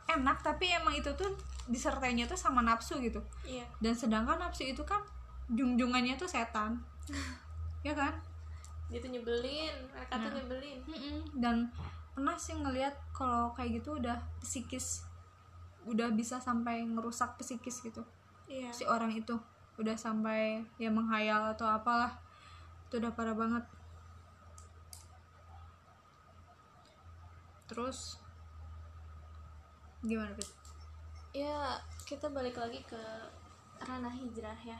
[0.08, 1.32] enak tapi emang itu tuh
[1.64, 5.00] disertainya tuh sama nafsu gitu iya dan sedangkan nafsu itu kan
[5.48, 6.76] junjungannya tuh setan
[7.86, 8.12] ya kan
[8.92, 10.34] dia tuh nyebelin mereka tuh Nah.
[10.38, 11.18] nyebelin Mm-mm.
[11.40, 11.56] dan
[12.14, 15.02] pernah sih ngelihat kalau kayak gitu udah psikis
[15.84, 18.00] udah bisa sampai ngerusak psikis gitu
[18.46, 19.34] iya si orang itu
[19.76, 22.14] udah sampai ya menghayal atau apalah
[22.86, 23.64] itu udah parah banget
[27.66, 28.20] terus
[30.04, 30.46] gimana Pit?
[31.34, 33.00] ya kita balik lagi ke
[33.82, 34.78] ranah hijrah ya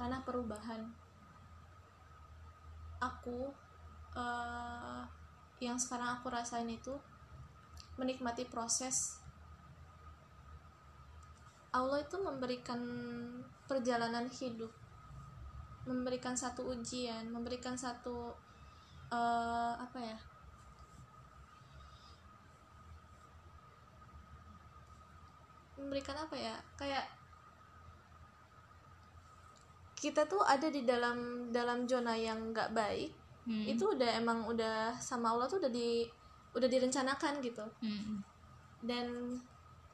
[0.00, 0.88] ranah perubahan
[3.02, 3.50] aku
[4.14, 5.02] eh,
[5.58, 6.94] yang sekarang aku rasain itu
[7.98, 9.18] menikmati proses.
[11.72, 12.80] Allah itu memberikan
[13.66, 14.68] perjalanan hidup
[15.82, 18.30] memberikan satu ujian memberikan satu
[19.10, 20.18] eh, apa ya?
[25.82, 26.54] Memberikan apa ya?
[26.78, 27.21] Kayak
[30.02, 31.16] kita tuh ada di dalam
[31.48, 33.66] dalam zona yang nggak baik Hmm.
[33.66, 36.06] itu udah emang udah sama Allah tuh udah di
[36.52, 38.22] udah direncanakan gitu Hmm.
[38.80, 39.34] dan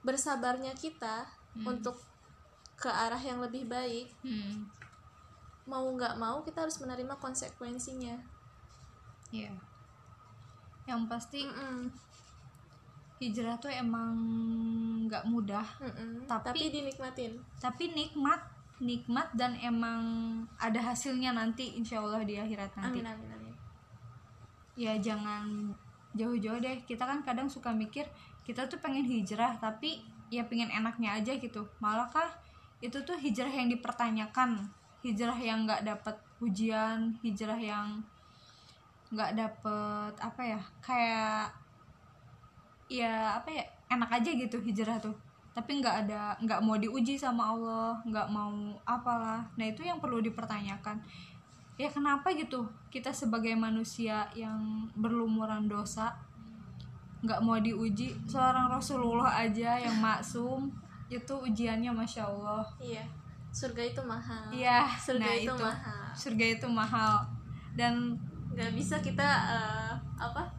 [0.00, 1.24] bersabarnya kita
[1.58, 1.96] untuk
[2.74, 4.68] ke arah yang lebih baik Hmm.
[5.64, 8.16] mau nggak mau kita harus menerima konsekuensinya
[9.28, 9.52] Iya.
[10.86, 11.88] yang pasti Mm-mm.
[13.18, 14.12] hijrah tuh emang
[15.04, 16.24] nggak mudah Mm-mm.
[16.24, 18.40] Tapi- tapi dinikmatin tapi nikmat
[18.78, 20.02] nikmat dan emang
[20.58, 23.02] ada hasilnya nanti insya Allah di akhirat nanti.
[23.02, 23.54] Amin amin amin.
[24.78, 25.74] Ya jangan
[26.14, 26.82] jauh-jauh deh.
[26.86, 28.06] Kita kan kadang suka mikir
[28.46, 31.66] kita tuh pengen hijrah tapi ya pengen enaknya aja gitu.
[31.82, 32.30] Malah kah
[32.78, 34.70] itu tuh hijrah yang dipertanyakan
[35.02, 38.02] hijrah yang nggak dapet ujian hijrah yang
[39.10, 41.44] nggak dapet apa ya kayak
[42.86, 45.16] ya apa ya enak aja gitu hijrah tuh
[45.56, 48.52] tapi nggak ada nggak mau diuji sama Allah nggak mau
[48.86, 49.42] apalah.
[49.58, 51.02] Nah itu yang perlu dipertanyakan.
[51.78, 52.66] Ya kenapa gitu?
[52.90, 56.14] Kita sebagai manusia yang berlumuran dosa
[57.22, 58.14] nggak mau diuji.
[58.26, 60.70] Seorang Rasulullah aja yang maksum
[61.10, 62.66] itu ujiannya masya Allah.
[62.78, 63.18] Iya
[63.52, 64.44] surga itu mahal.
[64.52, 65.54] Iya surga nah itu itu.
[65.56, 66.04] mahal.
[66.14, 67.14] Surga itu mahal.
[67.74, 68.14] Dan
[68.52, 70.57] nggak bisa kita eh, apa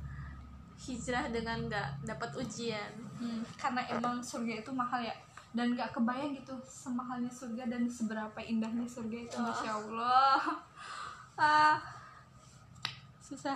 [0.90, 2.92] hijrah dengan nggak dapat ujian.
[3.22, 5.14] Hmm, karena emang surga itu mahal ya.
[5.54, 9.46] Dan nggak kebayang gitu semahalnya surga dan seberapa indahnya surga itu Oh.
[9.46, 10.42] masya allah.
[11.40, 11.80] Ah
[13.24, 13.56] susah.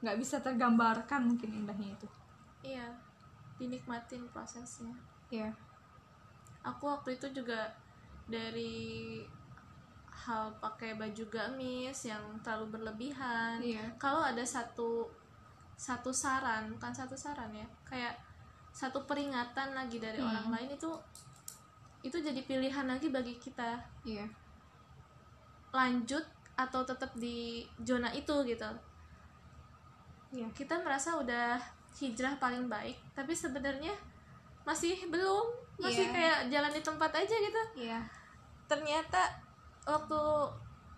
[0.00, 2.08] Nggak bisa tergambarkan mungkin indahnya itu.
[2.64, 2.88] Iya
[3.60, 4.96] dinikmatin prosesnya.
[5.28, 5.52] Ya
[6.64, 7.68] aku waktu itu juga
[8.28, 9.20] dari
[10.12, 13.60] hal pakai baju gamis yang terlalu berlebihan.
[13.60, 13.84] Iya.
[13.96, 15.08] Kalau ada satu
[15.80, 18.12] satu saran bukan satu saran ya kayak
[18.68, 20.28] satu peringatan lagi dari Hmm.
[20.28, 20.90] orang lain itu
[22.04, 23.80] itu jadi pilihan lagi bagi kita.
[24.04, 24.24] Iya.
[25.72, 26.24] Lanjut
[26.56, 28.68] atau tetap di zona itu gitu.
[30.30, 30.48] Iya.
[30.52, 31.56] Kita merasa udah
[31.96, 33.92] hijrah paling baik tapi sebenarnya
[34.68, 35.46] masih belum.
[35.80, 36.12] Masih Iya.
[36.12, 37.62] kayak jalan di tempat aja gitu.
[37.88, 38.00] Iya.
[38.68, 39.32] Ternyata
[39.88, 40.20] waktu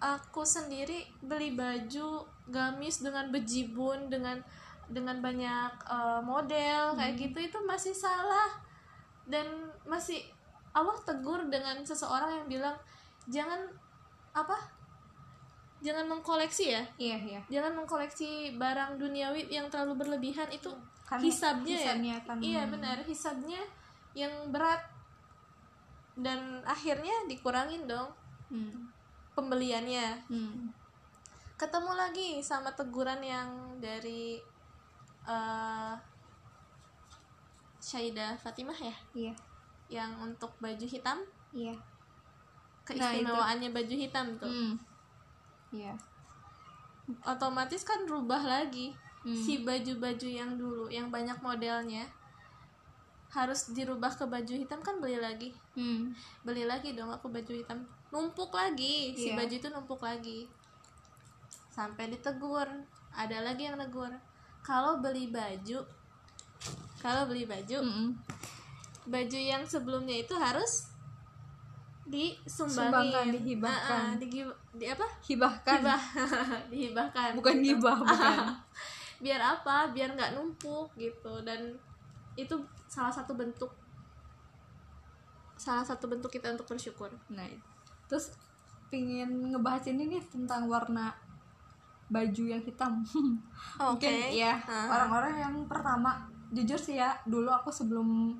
[0.02, 4.42] aku sendiri beli baju gamis dengan bejibun dengan
[4.92, 8.52] dengan banyak eh, model kayak gitu itu masih salah.
[9.26, 10.22] Dan masih
[10.72, 12.76] Allah tegur dengan seseorang yang bilang
[13.28, 13.60] jangan
[14.32, 14.56] apa
[15.82, 16.82] jangan mengkoleksi ya.
[16.96, 17.40] Iya iya.
[17.50, 20.48] Jangan mengkoleksi barang duniawi yang terlalu berlebihan.
[20.48, 20.70] Itu
[21.02, 22.24] Kan hisabnya, hisabnya ya.
[22.24, 22.96] kan iya benar.
[23.04, 23.60] Hisabnya
[24.16, 24.80] yang berat.
[26.16, 28.08] Dan akhirnya dikurangin dong
[28.48, 28.88] hmm.
[29.36, 30.22] pembeliannya.
[30.30, 30.72] Hmm.
[31.52, 33.46] ketemu lagi sama teguran yang
[33.78, 34.34] dari
[35.28, 35.94] eh
[37.82, 38.96] Syaidah Fatimah ya?
[39.12, 39.34] Iya.
[39.90, 41.18] Yang untuk baju hitam?
[41.50, 41.74] Iya.
[42.86, 44.48] Keistimewaannya baju hitam tuh.
[44.48, 44.74] Hmm.
[45.74, 45.94] iya.
[47.26, 48.94] Otomatis kan rubah lagi.
[49.22, 49.38] Hmm.
[49.38, 52.10] si baju-baju yang dulu yang banyak modelnya
[53.30, 55.54] harus dirubah ke baju hitam kan beli lagi.
[55.78, 56.10] Hmm.
[56.42, 57.86] beli lagi dong aku baju hitam.
[58.10, 59.14] Numpuk lagi.
[59.14, 59.38] Si Iya.
[59.38, 60.46] baju itu numpuk lagi.
[61.70, 62.66] Sampai ditegur.
[63.12, 64.10] Ada lagi yang negur
[64.62, 65.82] kalau beli baju
[66.98, 68.08] kalau beli baju Mm-mm.
[69.04, 70.86] baju yang sebelumnya itu harus
[72.02, 73.90] disumbangin Sumbangkan, dihibahkan.
[73.90, 76.02] Ah, ah, digi- di apa hibahkan Hibah.
[76.72, 77.66] dihibahkan bukan gitu.
[77.74, 78.36] gibah bukan
[79.18, 81.74] biar apa biar nggak numpuk gitu dan
[82.34, 82.54] itu
[82.86, 83.70] salah satu bentuk
[85.54, 87.46] salah satu bentuk kita untuk bersyukur Nah,
[88.06, 88.34] terus
[88.88, 91.14] pingin ngebahas ini nih tentang warna
[92.12, 93.00] baju yang hitam.
[93.80, 98.36] Mungkin ya orang-orang yang pertama jujur sih ya dulu aku sebelum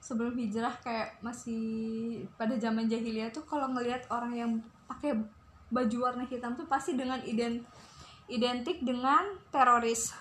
[0.00, 1.60] sebelum hijrah kayak masih
[2.36, 4.52] pada zaman jahiliyah tuh kalau ngelihat orang yang
[4.88, 5.16] pakai
[5.72, 7.64] baju warna hitam tuh pasti dengan ident
[8.28, 10.12] identik dengan teroris.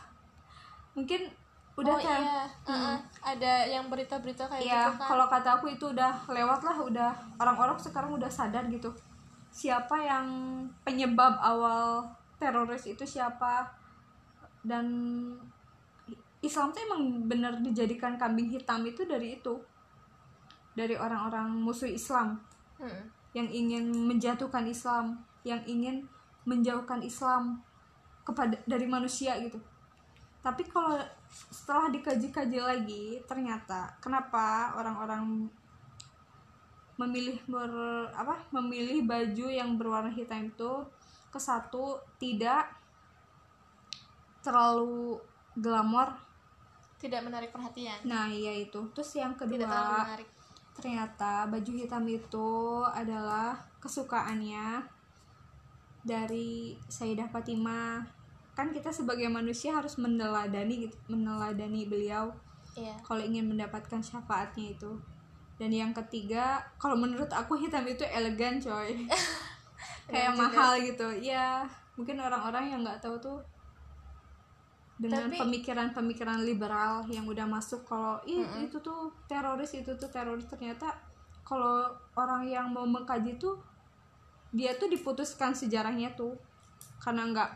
[0.95, 1.31] Mungkin
[1.79, 2.43] udah oh kayak iya.
[2.67, 2.97] Uh-uh.
[3.23, 5.07] ada yang berita-berita kayak ya gitu kan?
[5.15, 8.91] kalau kata aku itu udah lewat lah udah orang-orang sekarang udah sadar gitu.
[9.49, 10.27] Siapa yang
[10.83, 12.03] penyebab awal
[12.39, 13.67] teroris itu siapa?
[14.63, 14.87] Dan
[16.39, 19.59] Islam tuh emang bener dijadikan kambing hitam itu dari itu.
[20.73, 22.39] Dari orang-orang musuh Islam.
[22.79, 23.11] Hmm.
[23.35, 25.19] yang ingin menjatuhkan Islam.
[25.43, 25.95] Yang ingin
[26.47, 27.61] menjauhkan Islam
[28.23, 29.59] kepada dari manusia gitu.
[30.39, 30.97] Tapi kalau
[31.29, 35.45] setelah dikaji-kaji lagi ternyata kenapa orang-orang
[36.99, 37.71] memilih ber
[38.11, 40.71] apa memilih baju yang berwarna hitam itu
[41.29, 42.69] ke satu tidak
[44.41, 45.21] terlalu
[45.55, 46.13] glamor.
[46.99, 47.95] Tidak menarik perhatian.
[48.03, 48.79] Nah iya itu.
[48.91, 50.29] Terus yang tidak terlalu kedua menarik.
[50.79, 52.51] ternyata baju hitam itu
[52.87, 53.51] adalah
[53.83, 54.83] kesukaannya
[56.03, 58.03] dari Sayyidah Fatimah.
[58.55, 62.31] Kan kita sebagai manusia harus meneladani gitu meneladani beliau
[62.75, 62.95] iya.
[63.03, 64.99] kalau ingin mendapatkan syafaatnya itu.
[65.59, 68.95] Dan yang ketiga kalau menurut aku hitam itu elegan coy
[70.09, 70.41] kayak juga.
[70.41, 71.07] mahal gitu.
[71.21, 71.63] Ya
[71.95, 73.39] mungkin orang-orang yang nggak tahu tuh
[74.99, 80.91] dengan pemikiran-pemikiran liberal yang udah masuk kalau ih itu tuh teroris itu tuh teroris ternyata
[81.47, 81.87] kalau
[82.19, 83.55] orang yang mau mengkaji tuh
[84.51, 86.35] dia tuh diputuskan sejarahnya tuh.
[86.99, 87.51] Karena nggak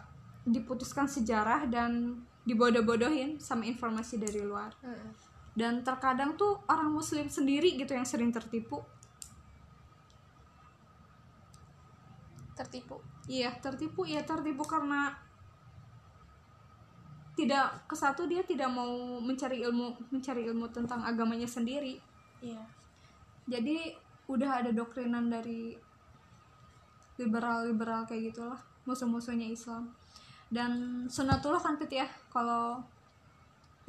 [0.48, 4.72] diputuskan sejarah dan dibodoh-bodohin sama informasi dari luar.
[4.84, 5.12] Mm-mm.
[5.54, 8.82] dan terkadang tuh orang muslim sendiri gitu yang sering tertipu
[12.54, 13.02] tertipu?
[13.30, 15.14] Iya tertipu ya tertipu karena
[17.34, 21.98] tidak ke satu dia tidak mau mencari ilmu mencari ilmu tentang agamanya sendiri.
[22.42, 22.62] Iya.
[23.50, 23.98] Jadi
[24.30, 25.76] udah ada doktrinan dari
[27.18, 29.90] liberal-liberal kayak gitulah musuh-musuhnya Islam.
[30.54, 32.78] Dan sunatullah kan Pit, ya kalau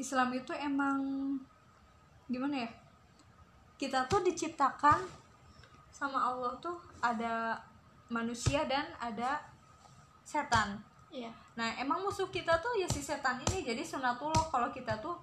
[0.00, 0.98] Islam itu emang
[2.24, 2.70] gimana ya
[3.77, 4.96] kita tuh diciptakan
[5.92, 7.61] sama Allah tuh ada
[8.08, 9.40] manusia dan ada
[10.22, 13.62] setan iya Nah, emang musuh kita tuh ya si setan ini.
[13.62, 15.14] Jadi sunatullah kalau kita tuh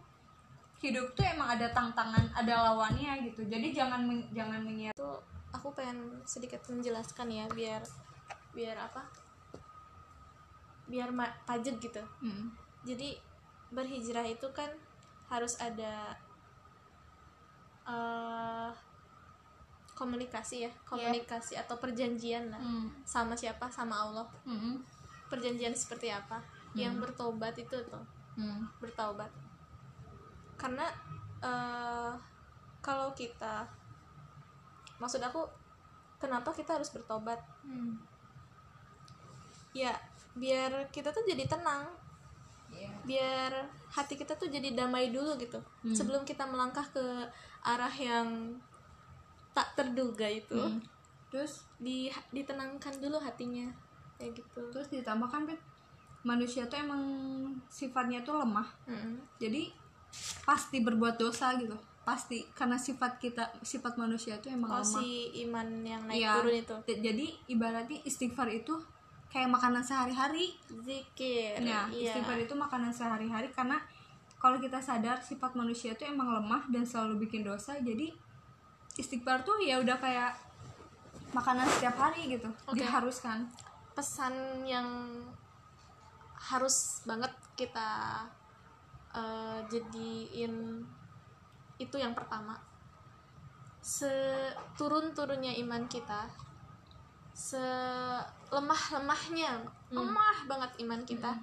[0.80, 3.44] hidup tuh emang ada tantangan, ada lawannya gitu.
[3.52, 5.12] Jadi jangan men- jangan mengira itu
[5.52, 7.84] aku pengen sedikit menjelaskan ya biar
[8.56, 9.04] biar apa
[10.88, 11.12] biar
[11.44, 12.52] pajet gitu Hmm.
[12.84, 13.15] jadi
[13.72, 14.67] berhijrah itu kan
[15.28, 16.15] harus ada
[17.88, 18.70] eh
[20.02, 22.90] komunikasi ya komunikasi atau perjanjian lah Hmm.
[23.06, 24.82] sama siapa sama Allah Hmm.
[25.30, 26.42] perjanjian seperti apa
[26.74, 28.66] yang bertobat itu tuh Hmm.
[28.82, 29.30] bertaubat
[30.58, 30.90] karena
[31.42, 32.14] eh
[32.82, 33.70] kalau kita
[34.98, 35.46] maksud aku
[36.18, 38.02] kenapa kita harus bertobat Hmm.
[39.72, 39.94] ya
[40.34, 41.86] biar kita tuh jadi tenang
[42.72, 42.88] Iya.
[43.04, 43.52] biar
[43.92, 45.92] hati kita tuh jadi damai dulu gitu Hmm.
[45.92, 47.04] sebelum kita melangkah ke
[47.62, 48.56] arah yang
[49.52, 50.82] tak terduga itu Hmm.
[51.32, 53.72] Terus di ditenangkan dulu hatinya
[54.20, 55.62] kayak gitu terus ditambahkan Pit,
[56.28, 57.02] manusia tuh emang
[57.72, 58.68] sifatnya tuh lemah.
[58.84, 59.16] Mm-mm.
[59.40, 59.72] Jadi
[60.44, 61.74] pasti berbuat dosa gitu.
[62.04, 65.00] Pasti karena sifat kita sifat manusia tuh emang oh lemah.
[65.00, 66.34] si iman yang naik Iya.
[66.36, 68.76] turun itu Jadi ibaratnya istighfar itu
[69.32, 70.52] kayak makanan sehari-hari.
[70.84, 73.80] zikir Nah, iya istighfar itu makanan sehari-hari karena
[74.36, 78.12] kalau kita sadar sifat manusia itu emang lemah dan selalu bikin dosa, jadi
[79.02, 80.38] istighfar tuh ya udah kayak
[81.34, 82.86] makanan setiap hari gitu, Oke.
[82.86, 83.50] diharuskan.
[83.92, 84.88] pesan yang
[86.42, 88.24] harus banget kita
[89.12, 90.80] eh, jadiin
[91.76, 92.56] itu yang pertama
[93.82, 96.30] seturun-turunnya iman kita
[97.34, 101.34] selemah-lemahnya lemah banget iman kita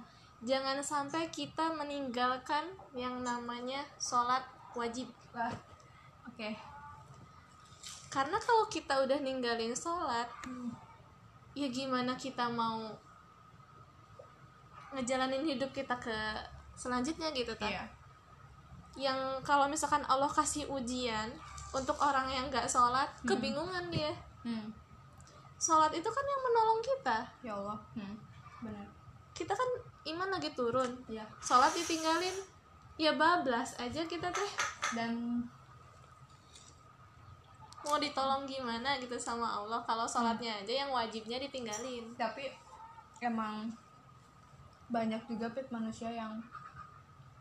[0.47, 5.11] jangan sampai kita meninggalkan yang namanya sholat wajib
[6.23, 6.68] oke.
[8.09, 10.25] Karena kalau kita udah ninggalin sholat
[11.53, 12.89] ya gimana kita mau
[14.89, 16.17] ngejalanin hidup kita ke
[16.73, 17.85] selanjutnya gitu kan Iya.
[18.97, 21.29] yang kalau misalkan Allah kasih ujian
[21.69, 24.71] untuk orang yang nggak sholat kebingungan dia Hmm.
[25.55, 27.77] sholat itu kan yang menolong kita Ya Allah.
[27.93, 28.15] Hmm.
[28.59, 28.87] Benar.
[29.31, 29.69] kita kan
[30.09, 31.23] iman lagi turun Ya.
[31.39, 32.33] sholat ditinggalin
[32.97, 34.51] ya bablas aja kita teh
[34.89, 35.43] Dan
[37.85, 42.11] mau ditolong gimana gitu sama Allah kalau sholatnya aja yang wajibnya ditinggalin.
[42.19, 42.51] Tapi
[43.23, 43.71] emang
[44.89, 46.35] banyak juga pit manusia yang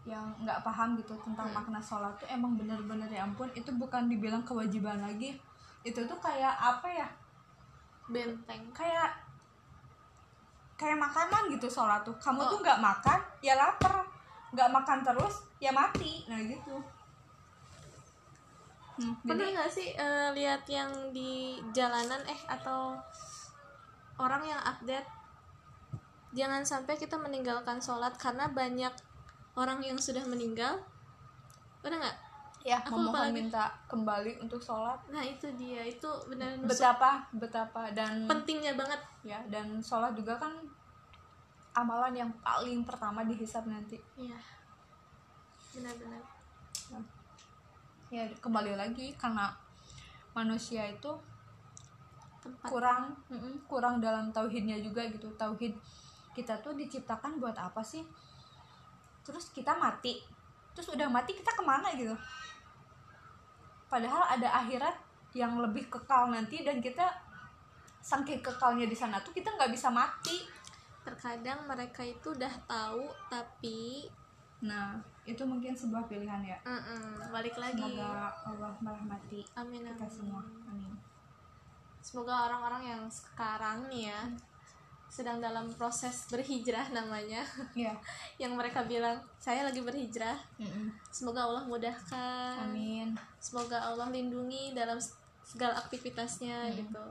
[0.06, 4.40] yang nggak paham gitu tentang makna sholat tuh emang bener-bener ya ampun itu bukan dibilang
[4.46, 5.36] kewajiban lagi.
[5.84, 7.08] Itu tuh kayak apa ya?
[8.08, 8.72] Benteng.
[8.72, 9.12] Kayak
[10.78, 12.14] kayak makanan gitu sholat tuh.
[12.22, 12.48] Kamu Oh.
[12.56, 14.06] tuh nggak makan ya lapar.
[14.54, 16.24] Nggak makan terus ya mati.
[16.30, 16.97] Nah gitu
[18.98, 22.98] Hmm, pernah nggak sih eh, lihat yang di jalanan eh atau
[24.18, 25.06] orang yang update?
[26.34, 28.90] Jangan sampai kita meninggalkan sholat karena banyak
[29.54, 30.82] orang yang sudah meninggal.
[31.78, 32.18] Pernah nggak?
[32.66, 33.38] Ya aku memohon lagi.
[33.38, 34.98] minta kembali untuk sholat.
[35.14, 35.86] Nah itu dia.
[35.86, 38.98] Itu benar betapa betapa dan pentingnya banget.
[39.22, 40.58] Ya dan sholat juga kan
[41.78, 44.02] amalan yang paling pertama dihisap nanti.
[44.18, 44.36] Iya.
[45.78, 46.22] Benar-benar.
[46.90, 46.98] Ya
[48.08, 49.52] kembali lagi karena
[50.32, 51.12] manusia itu
[52.40, 52.68] tempat.
[52.72, 55.28] kurang mm-mm, kurang dalam tauhidnya juga gitu.
[55.36, 55.76] Tauhid
[56.32, 58.00] kita tuh diciptakan buat apa sih?
[59.20, 60.24] Terus kita mati.
[60.72, 62.16] Terus udah mati kita ke mana gitu?
[63.92, 64.96] Padahal ada akhirat
[65.36, 67.04] yang lebih kekal nanti dan kita
[68.00, 70.48] saking kekalnya di sana tuh kita nggak bisa mati.
[71.04, 74.08] Terkadang mereka itu udah tahu tapi
[74.64, 74.96] nah
[75.28, 76.56] itu mungkin sebuah pilihan ya.
[76.64, 77.84] Mm-mm, balik lagi.
[77.84, 80.10] Semoga Allah merahmati amin kita amin.
[80.10, 80.42] semua.
[80.64, 80.92] Amin.
[82.00, 84.20] Semoga orang-orang yang sekarang nih ya
[85.08, 87.40] sedang dalam proses berhijrah namanya.
[87.72, 87.92] Ya
[88.42, 90.36] yang mereka bilang saya lagi berhijrah.
[90.56, 90.92] Mm-mm.
[91.08, 92.64] semoga Allah mudahkan.
[92.64, 93.12] Amin.
[93.36, 94.96] Semoga Allah lindungi dalam
[95.44, 96.76] segala aktivitasnya Hmm.
[96.76, 97.04] gitu.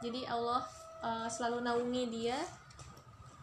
[0.00, 0.62] Jadi Allah
[1.02, 2.38] uh, selalu naungi dia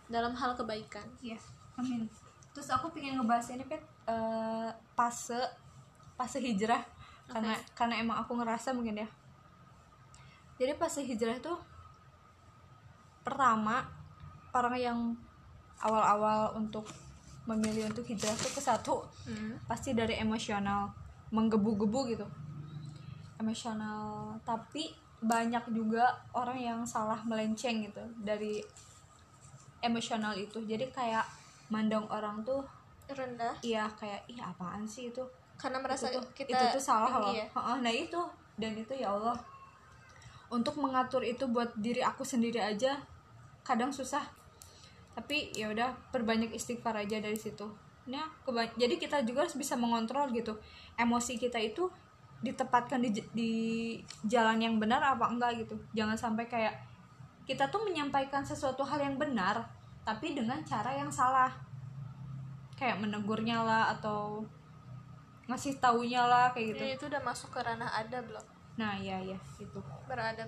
[0.07, 1.03] dalam hal kebaikan.
[1.19, 1.39] Iya,
[1.75, 2.07] amin.
[2.51, 5.39] Terus aku pengen ngebahas ini pet eh, fase
[6.17, 6.81] fase hijrah
[7.27, 9.07] karena karena emang aku ngerasa mungkin ya.
[10.57, 11.53] Jadi fase hijrah itu
[13.21, 13.83] pertama
[14.55, 14.99] orang yang
[15.83, 16.87] awal-awal untuk
[17.47, 18.95] memilih untuk hijrah tuh ke satu
[19.27, 19.59] Hmm.
[19.67, 20.91] pasti dari emosional
[21.31, 22.27] menggebu-gebu gitu
[23.39, 28.63] emosional tapi banyak juga orang yang salah melenceng gitu dari
[29.83, 31.27] emosional itu jadi kayak
[31.67, 32.63] mandang orang tuh
[33.13, 33.53] rendah.
[33.63, 35.23] Iya kayak ih apaan sih itu?
[35.57, 37.33] Karena merasa itu tuh, kita itu tuh salah loh.
[37.33, 37.45] ya.
[37.79, 38.21] Nah itu.
[38.57, 39.37] Dan itu ya Allah.
[40.49, 42.97] Untuk mengatur itu buat diri aku sendiri aja
[43.61, 44.23] kadang susah.
[45.13, 47.67] Tapi ya udah perbanyak istighfar aja dari situ.
[48.07, 48.25] Nah
[48.79, 50.55] jadi kita juga harus bisa mengontrol gitu
[50.97, 51.91] emosi kita itu
[52.37, 53.51] ditempatkan di, di
[54.25, 55.75] jalan yang benar apa enggak gitu.
[55.93, 56.73] Jangan sampai kayak
[57.47, 59.63] kita tuh menyampaikan sesuatu hal yang benar
[60.03, 61.51] tapi dengan cara yang salah
[62.77, 64.45] kayak menegurnya lah atau
[65.49, 66.83] ngasih taunya lah kayak gitu.
[66.85, 68.45] Ya, itu udah masuk ke ranah adab loh.
[68.77, 70.47] Nah iya iya itu beradab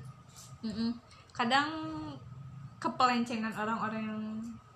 [0.61, 0.93] Mm-mm.
[1.33, 1.67] kadang
[2.77, 4.23] kepelencengan orang-orang yang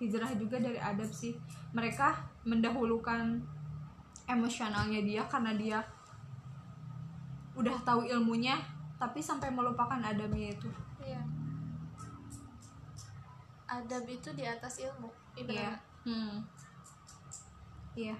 [0.02, 1.38] hijrah juga dari adab sih.
[1.72, 3.38] Mereka mendahulukan
[4.26, 5.78] emosionalnya dia karena dia
[7.54, 8.58] udah tahu ilmunya
[8.98, 10.68] tapi sampai melupakan adabnya itu.
[10.98, 11.22] Iya.
[13.70, 15.74] Adab itu di atas ilmu iya.
[16.04, 16.44] Hmm.
[17.94, 18.16] Iya.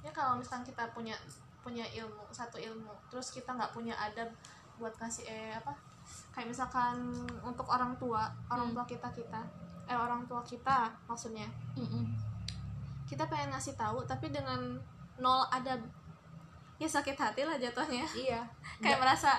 [0.00, 1.16] Ya kalau misalkan kita punya
[1.58, 4.28] punya ilmu satu ilmu terus kita nggak punya adab
[4.76, 5.72] buat kasih eh apa
[6.28, 6.92] kayak misalkan
[7.40, 8.76] untuk orang tua orang Hmm.
[8.76, 9.40] tua kita kita
[9.84, 11.48] eh orang tua kita maksudnya.
[11.76, 12.04] Mm-mm.
[13.04, 14.80] kita pengen ngasih tahu tapi dengan
[15.16, 15.76] nol adab.
[16.76, 18.02] Ya sakit hati lah jatuhnya.
[18.10, 18.40] Iya.
[18.82, 19.38] Kayak merasa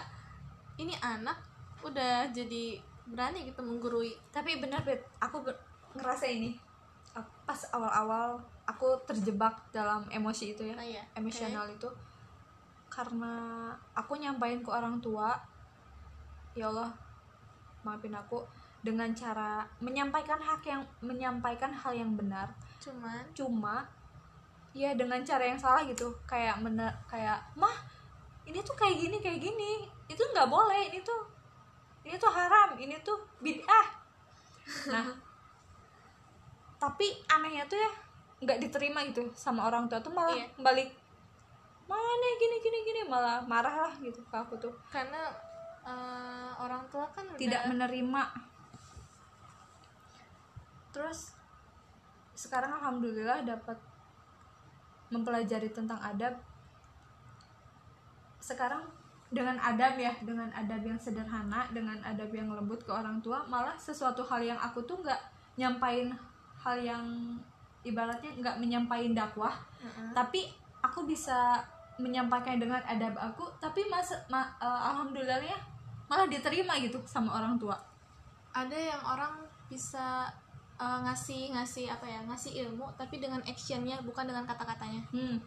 [0.77, 1.35] ini anak
[1.81, 4.13] udah jadi berani gitu menggurui.
[4.29, 5.59] Tapi benar bet aku ber-
[5.93, 6.53] ngerasa ini.
[7.43, 11.89] Pas awal-awal aku terjebak dalam emosi itu ya nah iya emosional itu.
[12.89, 15.37] Karena aku nyampain ke orang tua
[16.55, 16.89] ya Allah
[17.85, 18.41] maafin aku
[18.81, 22.49] dengan cara menyampaikan hak yang menyampaikan hal yang benar.
[22.81, 23.21] Cuman?
[23.33, 23.85] Cuma
[24.73, 26.09] ya dengan cara yang salah gitu.
[26.25, 27.75] Kayak mener kayak mah
[28.45, 29.85] ini tuh kayak gini kayak gini.
[30.09, 30.89] Itu nggak boleh.
[30.93, 31.21] Ini tuh
[32.05, 32.77] ini tuh haram.
[32.77, 33.87] Ini tuh bid'ah.
[34.89, 35.05] Nah
[36.85, 38.04] tapi anehnya tuh ya
[38.43, 40.47] nggak diterima gitu sama orang tua tuh malah Iya.
[40.59, 40.89] balik
[41.85, 44.73] mana gini gini gini malah marah lah gitu ke aku tuh.
[44.89, 45.29] Karena
[45.85, 48.23] eh, orang tua kan udah tidak menerima.
[50.89, 51.37] Terus?
[52.33, 53.77] Sekarang alhamdulillah dapat
[55.13, 56.33] mempelajari tentang adab.
[58.41, 58.81] Sekarang
[59.29, 63.73] dengan adab ya dengan adab yang sederhana dengan adab yang lembut ke orang tua malah
[63.75, 65.17] sesuatu hal yang aku tuh nggak
[65.57, 66.13] nyampain
[66.61, 67.03] hal yang
[67.85, 70.11] ibaratnya nggak menyampaikan dakwah Mm-mm.
[70.11, 70.49] tapi
[70.81, 71.61] aku bisa
[71.95, 75.55] menyampaikan dengan adab aku tapi mas ma- eh, alhamdulillahnya
[76.05, 77.73] malah diterima gitu sama orang tua.
[78.51, 79.33] Ada yang orang
[79.65, 80.27] bisa
[80.75, 85.01] eh, ngasih ngasih apa ya ngasih ilmu tapi dengan actionnya bukan dengan kata-katanya.
[85.09, 85.39] Hmm.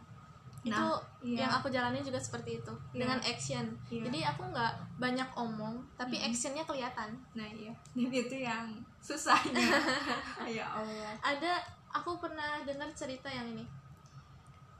[0.58, 1.46] Itu Nah, iya.
[1.46, 3.06] yang aku jalani juga seperti itu Iya.
[3.06, 3.64] dengan action.
[3.86, 4.02] Iya.
[4.10, 7.12] jadi aku nggak banyak omong tapi actionnya kelihatan.
[7.36, 7.70] Nah iya.
[7.94, 8.66] Dan itu yang
[8.98, 9.68] susahnya.
[10.48, 11.12] Ya Allah.
[11.20, 11.60] Ada
[11.90, 13.64] aku pernah dengar cerita yang ini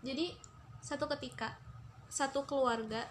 [0.05, 0.31] jadi
[0.79, 1.53] satu ketika
[2.09, 3.03] satu keluarga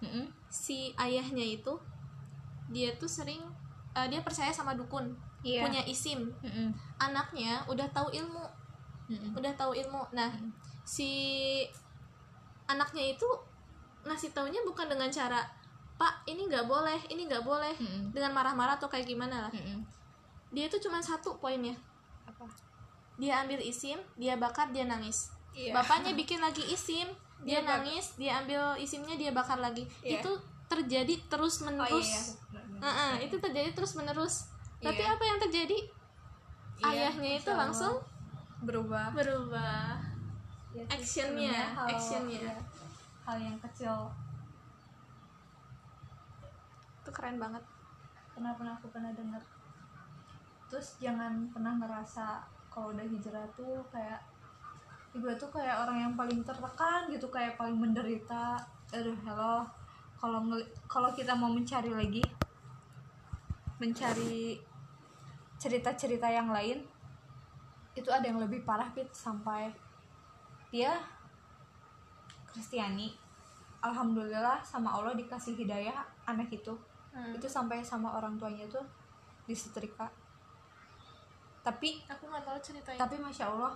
[0.00, 0.32] Mm-mm.
[0.48, 1.76] si ayahnya itu
[2.72, 3.42] dia tuh sering
[3.92, 5.64] eh, dia percaya sama dukun Iya.
[5.64, 6.68] punya isim Mm-mm.
[7.00, 8.44] anaknya udah tahu ilmu
[9.08, 9.32] Mm-mm.
[9.40, 10.28] udah tahu ilmu nah
[10.84, 11.08] si
[12.68, 13.28] anaknya itu
[14.04, 15.40] ngasih taunya bukan dengan cara
[15.96, 18.12] pak ini nggak boleh ini nggak boleh Mm-mm.
[18.12, 19.80] dengan marah-marah atau kayak gimana lah Mm-mm.
[20.52, 21.76] dia itu cuma satu poinnya
[23.20, 25.28] dia ambil isim dia bakar dia nangis.
[25.50, 25.74] Iya.
[25.76, 27.04] bapaknya bikin lagi isim
[27.42, 29.84] dia Dia nangis dia ambil isimnya dia bakar lagi.
[30.00, 30.18] Iya.
[30.18, 30.32] itu
[30.66, 32.22] terjadi terus oh menerus iya.
[32.80, 34.48] Heeh, itu terjadi terus menerus
[34.80, 35.12] tapi Iya.
[35.12, 35.78] apa yang terjadi?
[36.80, 38.00] Iya, ayahnya itu langsung
[38.64, 39.12] berubah.
[39.12, 40.00] berubah.
[40.72, 42.40] Ya, actionnya, hal- actionnya.
[42.46, 42.56] ya,
[43.26, 44.08] hal yang kecil.
[47.02, 47.60] Itu keren banget.
[48.32, 49.42] Pernah pernah aku pernah dengar?
[50.70, 54.22] Terus jangan pernah ngerasa kalau udah hijrah tuh kayak
[55.10, 58.54] gue tuh kayak orang yang paling tertekan gitu kayak paling menderita.
[58.94, 59.66] Aduh hello
[60.20, 60.54] kalau
[60.86, 62.22] kalau kita mau mencari lagi
[63.80, 64.60] mencari
[65.56, 66.84] cerita-cerita yang lain
[67.96, 69.72] itu ada yang lebih parah Pit sampai
[70.70, 70.94] dia
[72.46, 73.14] Kristiani.
[73.80, 76.76] Alhamdulillah sama Allah dikasih hidayah anak itu.
[77.10, 77.34] Hmm.
[77.34, 78.86] itu sampai sama orang tuanya tuh
[79.50, 80.06] disetrika
[81.60, 83.00] tapi aku nggak tahu ceritanya.
[83.00, 83.72] tapi masya Allah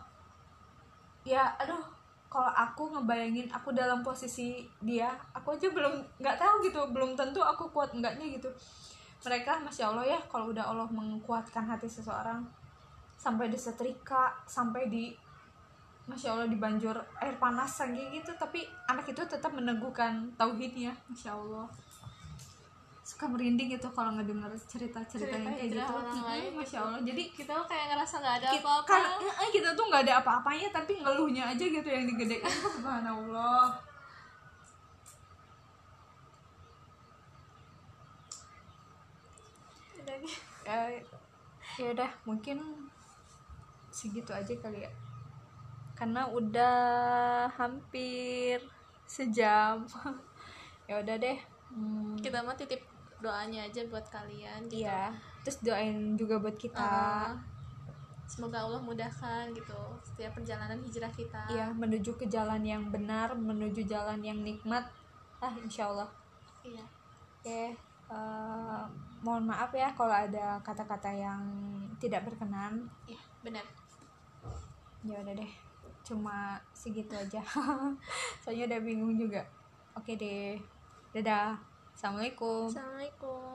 [1.24, 1.80] ya aduh
[2.28, 7.38] kalau aku ngebayangin aku dalam posisi dia aku aja belum nggak tahu gitu belum tentu
[7.40, 8.50] aku kuat enggaknya gitu.
[9.24, 12.44] Mereka masya Allah ya kalau udah Allah menguatkan hati seseorang
[13.16, 15.16] sampai disetrika sampai di
[16.04, 16.92] masya Allah dibanjur
[17.24, 21.64] air panas kayak gitu tapi anak itu tetap meneguhkan tauhidnya masya Allah
[23.04, 25.92] suka merinding gitu kalau ngedenger cerita-cerita Cerita yang kayak gitu.
[25.92, 26.80] orang Mm-mm, lain masya gitu.
[26.80, 27.00] Allah.
[27.04, 28.88] Jadi kita tuh kayak ngerasa nggak ada apa-apa.
[28.88, 29.02] kan,
[29.44, 32.40] eh, kita tuh nggak ada apa-apanya tapi ngeluhnya aja gitu yang digedein.
[32.74, 33.66] Subhanallah.
[40.04, 40.20] Deh.
[40.64, 40.80] ya
[41.76, 42.60] ya udah mungkin
[43.90, 44.90] segitu aja kali ya.
[45.94, 46.76] Karena udah
[47.52, 48.60] hampir
[49.06, 49.84] sejam.
[50.84, 51.40] Ya udah deh.
[51.72, 52.76] Hmm, kita mah titip
[53.24, 55.08] doanya aja buat kalian gitu iya
[55.40, 57.32] terus doain juga buat kita Ah,
[58.24, 63.84] semoga Allah mudahkan gitu setiap perjalanan hijrah kita Iya, menuju ke jalan yang benar, menuju
[63.84, 64.84] jalan yang nikmat.
[65.40, 66.08] Ah, insya Allah.
[66.64, 66.80] iya
[67.40, 67.76] Oke,
[68.08, 68.82] eh,
[69.20, 71.40] mohon maaf ya kalau ada kata-kata yang
[72.00, 72.88] tidak berkenan.
[73.04, 73.64] iya benar
[75.04, 75.52] Ya udah deh,
[76.00, 77.44] cuma segitu aja.
[78.40, 79.44] Soalnya udah bingung juga.
[79.92, 80.56] Oke deh,
[81.12, 81.52] dadah.
[82.04, 82.68] Assalamualaikum.
[82.68, 83.53] assalamualaikum